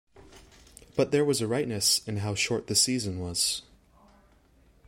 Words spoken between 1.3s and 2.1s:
a rightness